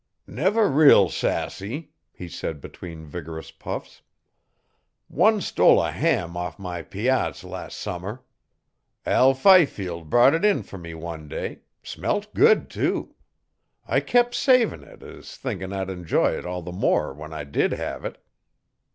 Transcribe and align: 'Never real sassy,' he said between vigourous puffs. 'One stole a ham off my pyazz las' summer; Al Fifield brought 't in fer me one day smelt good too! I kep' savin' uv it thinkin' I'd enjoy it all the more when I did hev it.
'Never 0.25 0.67
real 0.67 1.09
sassy,' 1.09 1.91
he 2.11 2.27
said 2.27 2.59
between 2.59 3.05
vigourous 3.05 3.51
puffs. 3.51 4.01
'One 5.07 5.41
stole 5.41 5.79
a 5.79 5.91
ham 5.91 6.35
off 6.35 6.57
my 6.57 6.81
pyazz 6.81 7.43
las' 7.43 7.75
summer; 7.75 8.23
Al 9.05 9.35
Fifield 9.35 10.09
brought 10.09 10.31
't 10.33 10.43
in 10.43 10.63
fer 10.63 10.79
me 10.79 10.95
one 10.95 11.27
day 11.27 11.59
smelt 11.83 12.33
good 12.33 12.67
too! 12.67 13.13
I 13.87 13.99
kep' 13.99 14.33
savin' 14.33 14.81
uv 14.81 15.03
it 15.03 15.23
thinkin' 15.25 15.71
I'd 15.71 15.91
enjoy 15.91 16.31
it 16.31 16.47
all 16.47 16.63
the 16.63 16.71
more 16.71 17.13
when 17.13 17.31
I 17.31 17.43
did 17.43 17.73
hev 17.73 18.03
it. 18.03 18.17